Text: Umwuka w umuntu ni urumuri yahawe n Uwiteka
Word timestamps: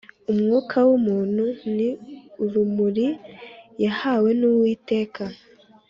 Umwuka 0.31 0.77
w 0.87 0.89
umuntu 0.99 1.43
ni 1.75 1.89
urumuri 2.43 3.07
yahawe 3.83 4.29
n 4.39 4.41
Uwiteka 4.51 5.23